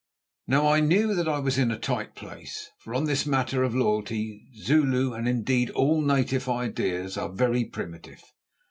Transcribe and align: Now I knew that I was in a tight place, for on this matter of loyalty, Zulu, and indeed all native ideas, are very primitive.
Now 0.47 0.67
I 0.67 0.79
knew 0.79 1.13
that 1.13 1.27
I 1.29 1.37
was 1.37 1.59
in 1.59 1.69
a 1.69 1.77
tight 1.77 2.15
place, 2.15 2.71
for 2.79 2.95
on 2.95 3.03
this 3.03 3.27
matter 3.27 3.61
of 3.61 3.75
loyalty, 3.75 4.49
Zulu, 4.63 5.13
and 5.13 5.27
indeed 5.27 5.69
all 5.69 6.01
native 6.01 6.49
ideas, 6.49 7.17
are 7.17 7.31
very 7.31 7.65
primitive. 7.65 8.23